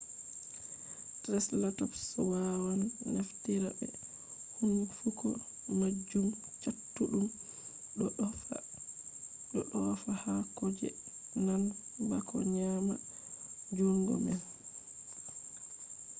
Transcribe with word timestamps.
traiseratops 1.21 2.01
waawan 2.29 2.81
naftira 3.15 3.69
be 3.77 3.87
huunnfuko 4.55 5.27
maajum 5.79 6.27
cattuɗum 6.61 7.25
ɗo 7.97 8.05
ɗoofa 9.73 10.13
haakoji 10.23 10.89
nan 11.45 11.61
bako 12.09 12.37
nyaama 12.53 12.93
njuungo 13.69 14.13
man 14.25 14.41